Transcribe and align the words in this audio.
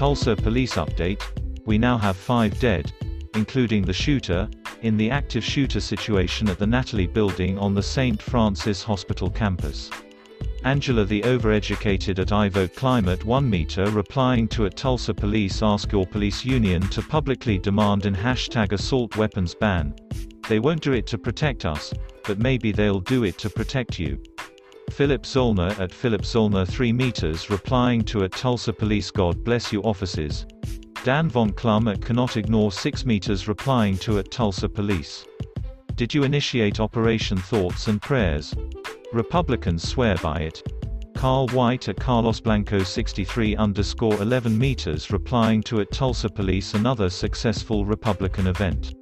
Tulsa 0.00 0.34
police 0.34 0.76
update. 0.76 1.22
We 1.66 1.76
now 1.76 1.98
have 1.98 2.16
five 2.16 2.58
dead, 2.58 2.90
including 3.34 3.82
the 3.82 3.92
shooter, 3.92 4.48
in 4.80 4.96
the 4.96 5.10
active 5.10 5.44
shooter 5.44 5.78
situation 5.78 6.48
at 6.48 6.58
the 6.58 6.66
Natalie 6.66 7.06
building 7.06 7.58
on 7.58 7.74
the 7.74 7.82
St. 7.82 8.22
Francis 8.22 8.82
Hospital 8.82 9.28
campus. 9.28 9.90
Angela 10.64 11.04
the 11.04 11.20
overeducated 11.20 12.18
at 12.18 12.32
I 12.32 12.48
Vote 12.48 12.74
Climate 12.74 13.26
1 13.26 13.50
meter 13.50 13.90
replying 13.90 14.48
to 14.48 14.64
at 14.64 14.74
Tulsa 14.74 15.12
police 15.12 15.62
ask 15.62 15.92
your 15.92 16.06
police 16.06 16.46
union 16.46 16.80
to 16.88 17.02
publicly 17.02 17.58
demand 17.58 18.06
an 18.06 18.16
hashtag 18.16 18.72
assault 18.72 19.16
weapons 19.16 19.54
ban. 19.54 19.94
They 20.48 20.60
won't 20.60 20.80
do 20.80 20.94
it 20.94 21.06
to 21.08 21.18
protect 21.18 21.66
us, 21.66 21.92
but 22.24 22.38
maybe 22.38 22.72
they'll 22.72 23.00
do 23.00 23.24
it 23.24 23.36
to 23.36 23.50
protect 23.50 23.98
you. 23.98 24.18
Philip 24.90 25.22
Zollner 25.22 25.78
at 25.78 25.92
Philip 25.92 26.22
Zollner 26.22 26.66
3 26.66 26.92
meters 26.92 27.48
replying 27.48 28.02
to 28.04 28.24
at 28.24 28.32
Tulsa 28.32 28.72
police 28.72 29.10
God 29.10 29.42
bless 29.44 29.72
you 29.72 29.82
offices. 29.82 30.46
Dan 31.04 31.28
von 31.28 31.50
Klum 31.52 31.90
at 31.90 32.02
cannot 32.02 32.36
ignore 32.36 32.72
6 32.72 33.06
meters 33.06 33.48
replying 33.48 33.96
to 33.98 34.18
at 34.18 34.30
Tulsa 34.30 34.68
police. 34.68 35.24
Did 35.94 36.12
you 36.12 36.24
initiate 36.24 36.80
Operation 36.80 37.38
Thoughts 37.38 37.88
and 37.88 38.02
Prayers? 38.02 38.54
Republicans 39.12 39.88
swear 39.88 40.16
by 40.16 40.40
it. 40.40 40.62
Carl 41.14 41.48
White 41.48 41.88
at 41.88 41.98
Carlos 41.98 42.40
Blanco 42.40 42.82
63 42.82 43.56
underscore 43.56 44.20
11 44.20 44.56
meters 44.56 45.10
replying 45.10 45.62
to 45.64 45.80
at 45.80 45.90
Tulsa 45.90 46.28
Police 46.28 46.74
another 46.74 47.10
successful 47.10 47.84
Republican 47.84 48.46
event. 48.46 48.94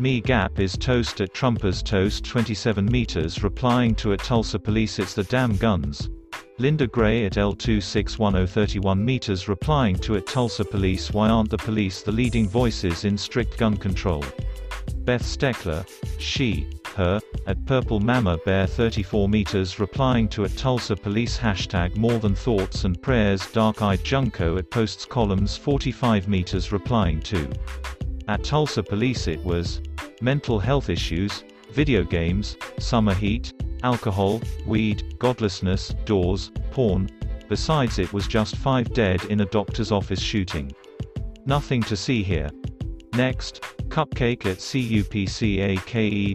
Me 0.00 0.20
Gap 0.20 0.60
is 0.60 0.78
toast 0.78 1.20
at 1.20 1.34
Trumpers 1.34 1.82
Toast 1.82 2.24
27 2.24 2.86
meters 2.86 3.42
replying 3.42 3.96
to 3.96 4.12
at 4.12 4.20
Tulsa 4.20 4.56
Police 4.56 5.00
it's 5.00 5.12
the 5.12 5.24
damn 5.24 5.56
guns. 5.56 6.08
Linda 6.58 6.86
Gray 6.86 7.26
at 7.26 7.32
L261031 7.32 9.00
meters 9.00 9.48
replying 9.48 9.96
to 9.96 10.14
at 10.14 10.24
Tulsa 10.24 10.64
Police 10.64 11.10
why 11.10 11.28
aren't 11.28 11.50
the 11.50 11.58
police 11.58 12.02
the 12.02 12.12
leading 12.12 12.48
voices 12.48 13.04
in 13.04 13.18
strict 13.18 13.58
gun 13.58 13.76
control? 13.76 14.24
Beth 14.98 15.24
Steckler, 15.24 15.84
she, 16.20 16.68
her, 16.94 17.20
at 17.48 17.66
Purple 17.66 17.98
Mama 17.98 18.38
Bear 18.44 18.68
34 18.68 19.28
meters 19.28 19.80
replying 19.80 20.28
to 20.28 20.44
at 20.44 20.56
Tulsa 20.56 20.94
police 20.94 21.36
hashtag 21.36 21.96
more 21.96 22.20
than 22.20 22.36
thoughts 22.36 22.84
and 22.84 23.02
prayers 23.02 23.50
Dark 23.50 23.82
Eyed 23.82 24.04
Junko 24.04 24.58
at 24.58 24.70
Posts 24.70 25.06
columns 25.06 25.56
45 25.56 26.28
meters 26.28 26.70
replying 26.70 27.20
to. 27.22 27.50
At 28.28 28.44
Tulsa 28.44 28.82
police 28.82 29.26
it 29.26 29.42
was, 29.42 29.80
mental 30.20 30.58
health 30.58 30.88
issues, 30.88 31.44
video 31.70 32.02
games, 32.02 32.56
summer 32.78 33.14
heat, 33.14 33.52
alcohol, 33.82 34.40
weed, 34.66 35.18
godlessness, 35.18 35.94
doors, 36.04 36.50
porn, 36.70 37.08
besides 37.48 37.98
it 37.98 38.12
was 38.12 38.26
just 38.26 38.56
five 38.56 38.92
dead 38.92 39.24
in 39.26 39.40
a 39.40 39.46
doctor's 39.46 39.92
office 39.92 40.20
shooting. 40.20 40.72
Nothing 41.46 41.82
to 41.82 41.96
see 41.96 42.22
here. 42.22 42.50
Next, 43.14 43.62
Cupcake 43.88 44.44
at 44.46 44.58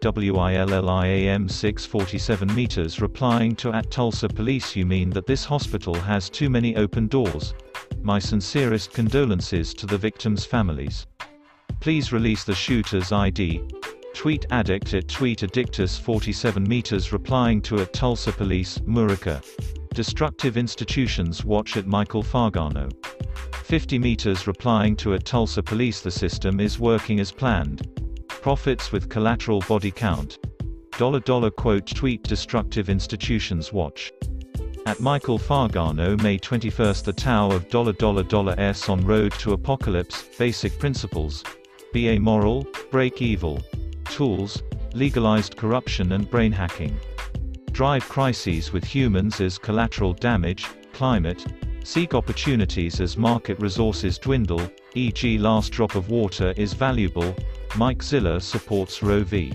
CUPCAKEWILLIAM 0.00 1.50
647 1.50 2.54
meters 2.54 3.00
replying 3.00 3.56
to 3.56 3.72
at 3.72 3.90
Tulsa 3.90 4.28
police 4.28 4.76
you 4.76 4.84
mean 4.84 5.08
that 5.10 5.26
this 5.26 5.44
hospital 5.44 5.94
has 5.94 6.28
too 6.28 6.50
many 6.50 6.76
open 6.76 7.08
doors. 7.08 7.54
My 8.02 8.18
sincerest 8.18 8.92
condolences 8.92 9.72
to 9.74 9.86
the 9.86 9.96
victims' 9.96 10.44
families. 10.44 11.06
Please 11.80 12.12
release 12.12 12.42
the 12.42 12.54
shooter's 12.54 13.12
ID. 13.12 13.62
Tweet 14.12 14.46
addict 14.50 14.94
at 14.94 15.06
tweet 15.06 15.44
addictus 15.44 15.96
47 15.96 16.68
meters 16.68 17.12
replying 17.12 17.62
to 17.62 17.78
at 17.78 17.92
Tulsa 17.92 18.32
police, 18.32 18.78
Murica. 18.80 19.40
Destructive 19.94 20.56
institutions 20.56 21.44
watch 21.44 21.76
at 21.76 21.86
Michael 21.86 22.24
Fargano. 22.24 22.90
50 23.52 23.98
meters 23.98 24.48
replying 24.48 24.96
to 24.96 25.12
a 25.12 25.18
Tulsa 25.18 25.62
police 25.62 26.00
the 26.00 26.10
system 26.10 26.58
is 26.58 26.80
working 26.80 27.20
as 27.20 27.30
planned. 27.30 27.86
Profits 28.26 28.90
with 28.90 29.08
collateral 29.08 29.60
body 29.68 29.92
count. 29.92 30.38
Dollar 30.98 31.20
dollar 31.20 31.50
quote 31.50 31.86
tweet 31.86 32.24
destructive 32.24 32.88
institutions 32.88 33.72
watch. 33.72 34.12
At 34.86 35.00
Michael 35.00 35.38
Fargano 35.38 36.20
May 36.22 36.38
21 36.38 36.94
the 37.04 37.12
Tao 37.12 37.50
of 37.50 37.68
dollar 37.68 37.92
dollar 37.92 38.24
dollar 38.24 38.54
S 38.58 38.88
on 38.88 39.04
road 39.04 39.32
to 39.34 39.52
apocalypse, 39.52 40.24
basic 40.38 40.76
principles. 40.80 41.44
Be 41.92 42.08
amoral, 42.10 42.66
break 42.90 43.22
evil. 43.22 43.60
Tools, 44.04 44.62
legalized 44.94 45.56
corruption 45.56 46.12
and 46.12 46.30
brain 46.30 46.52
hacking. 46.52 46.98
Drive 47.72 48.08
crises 48.08 48.72
with 48.72 48.84
humans 48.84 49.40
as 49.40 49.58
collateral 49.58 50.12
damage, 50.12 50.66
climate, 50.92 51.44
Seek 51.88 52.12
opportunities 52.12 53.00
as 53.00 53.16
market 53.16 53.58
resources 53.60 54.18
dwindle, 54.18 54.60
e.g. 54.94 55.38
last 55.38 55.72
drop 55.72 55.94
of 55.94 56.10
water 56.10 56.52
is 56.54 56.74
valuable. 56.74 57.34
Mike 57.78 58.02
Ziller 58.02 58.40
supports 58.40 59.02
Roe 59.02 59.24
v. 59.24 59.54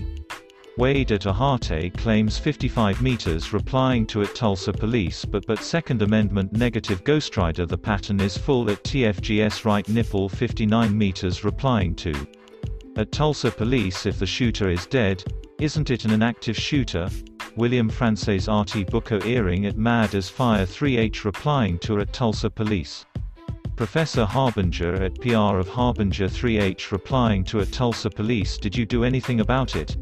Wade 0.76 1.12
at 1.12 1.20
Ahate 1.20 1.96
claims 1.96 2.36
55 2.36 3.00
meters 3.00 3.52
replying 3.52 4.04
to 4.06 4.22
at 4.22 4.34
Tulsa 4.34 4.72
police 4.72 5.24
but 5.24 5.46
but 5.46 5.62
Second 5.62 6.02
Amendment 6.02 6.52
negative 6.52 7.04
Ghostrider 7.04 7.68
the 7.68 7.78
pattern 7.78 8.20
is 8.20 8.36
full 8.36 8.68
at 8.68 8.82
TFGS 8.82 9.64
right 9.64 9.88
nipple 9.88 10.28
59 10.28 10.98
meters 10.98 11.44
replying 11.44 11.94
to 11.94 12.12
at 12.96 13.12
Tulsa 13.12 13.52
police 13.52 14.04
if 14.04 14.18
the 14.18 14.26
shooter 14.26 14.68
is 14.68 14.86
dead, 14.86 15.22
isn't 15.60 15.90
it 15.90 16.04
an 16.04 16.22
active 16.22 16.56
shooter? 16.56 17.08
William 17.56 17.88
Frances 17.88 18.48
RT 18.48 18.90
Booker 18.90 19.24
earring 19.24 19.66
at 19.66 19.76
Mad 19.76 20.14
as 20.16 20.28
Fire 20.28 20.66
3H 20.66 21.24
replying 21.24 21.78
to 21.80 22.00
at 22.00 22.12
Tulsa 22.12 22.50
Police. 22.50 23.04
Professor 23.76 24.24
Harbinger 24.24 24.94
at 24.94 25.20
PR 25.20 25.58
of 25.58 25.68
Harbinger 25.68 26.28
3H 26.28 26.90
replying 26.90 27.44
to 27.44 27.60
at 27.60 27.72
Tulsa 27.72 28.10
Police 28.10 28.58
Did 28.58 28.76
you 28.76 28.86
do 28.86 29.04
anything 29.04 29.40
about 29.40 29.76
it? 29.76 29.96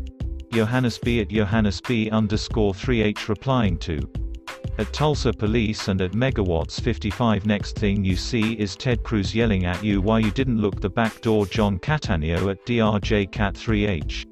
Johannes 0.53 0.99
B 0.99 1.21
at 1.21 1.29
Johannes 1.29 1.81
B 1.81 2.11
underscore 2.11 2.75
3H 2.75 3.29
replying 3.29 3.79
to. 3.79 3.99
At 4.77 4.93
Tulsa 4.93 5.33
Police 5.33 5.89
and 5.89 6.03
at 6.03 6.13
Megawatts 6.13 6.79
55 6.79 7.47
next 7.47 7.79
thing 7.79 8.05
you 8.05 8.17
see 8.17 8.53
is 8.55 8.77
Ted 8.77 9.03
Cruz 9.03 9.35
yelling 9.35 9.65
at 9.65 9.83
you 9.83 10.03
why 10.03 10.19
you 10.19 10.31
didn't 10.31 10.61
look 10.61 10.79
the 10.79 10.91
back 10.91 11.23
door 11.23 11.47
John 11.47 11.79
Catania 11.79 12.37
at 12.49 12.65
DRJ 12.67 13.33
Cat 13.33 13.55
3H. 13.55 14.27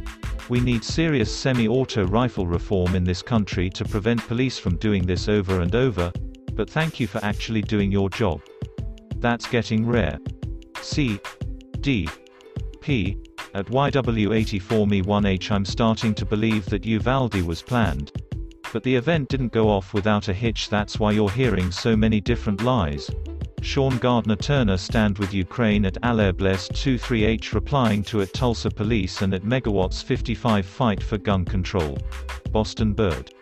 We 0.49 0.61
need 0.61 0.85
serious 0.85 1.35
semi-auto 1.35 2.07
rifle 2.07 2.47
reform 2.47 2.95
in 2.95 3.03
this 3.03 3.23
country 3.23 3.71
to 3.71 3.85
prevent 3.85 4.27
police 4.29 4.59
from 4.59 4.77
doing 4.77 5.05
this 5.05 5.29
over 5.29 5.61
and 5.63 5.75
over, 5.75 6.13
but 6.53 6.71
thank 6.71 7.01
you 7.01 7.07
for 7.07 7.25
actually 7.25 7.63
doing 7.63 7.91
your 7.91 8.09
job. 8.11 8.41
That's 9.17 9.47
getting 9.47 9.87
rare. 9.87 10.19
C. 10.81 11.19
D. 11.81 12.09
P. 12.81 13.17
At 13.55 13.67
YW84Me1H 13.67 15.51
I'm 15.51 15.65
starting 15.65 16.15
to 16.15 16.27
believe 16.27 16.67
that 16.67 16.85
Uvalde 16.85 17.43
was 17.43 17.63
planned. 17.63 18.13
But 18.73 18.83
the 18.83 18.95
event 18.95 19.29
didn't 19.29 19.53
go 19.53 19.69
off 19.71 19.95
without 19.95 20.29
a 20.29 20.35
hitch 20.35 20.69
that's 20.69 20.99
why 20.99 21.13
you're 21.13 21.31
hearing 21.31 21.71
so 21.71 21.97
many 21.97 22.21
different 22.21 22.63
lies. 22.63 23.11
Sean 23.65 23.97
Gardner 23.97 24.37
Turner 24.37 24.77
stand 24.77 25.17
with 25.17 25.33
Ukraine 25.33 25.87
at 25.87 25.97
Blessed 26.35 26.73
23H 26.75 27.55
replying 27.55 28.03
to 28.05 28.21
at 28.21 28.35
Tulsa 28.35 28.71
Police 28.71 29.23
and 29.23 29.33
at 29.33 29.43
Megawatts 29.43 30.05
55 30.05 30.67
fight 30.67 31.03
for 31.03 31.17
gun 31.17 31.47
control. 31.47 31.97
Boston 32.53 32.93
Bird 32.93 33.33